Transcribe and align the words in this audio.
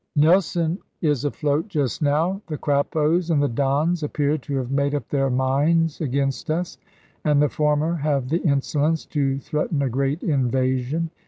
Nelson 0.15 0.79
is 1.03 1.25
afloat 1.25 1.67
just 1.67 2.01
now. 2.01 2.41
The 2.47 2.57
Crappos 2.57 3.29
and 3.29 3.39
the 3.39 3.47
Dons 3.47 4.01
appear 4.01 4.35
to 4.39 4.55
have 4.55 4.71
made 4.71 4.95
up 4.95 5.07
their 5.09 5.29
minds 5.29 6.01
against 6.01 6.49
us; 6.49 6.79
and 7.23 7.39
the 7.39 7.49
former 7.49 7.97
have 7.97 8.29
the 8.29 8.41
insolence 8.41 9.05
to 9.05 9.37
threaten 9.37 9.83
a 9.83 9.89
great 9.91 10.23
invasion. 10.23 11.11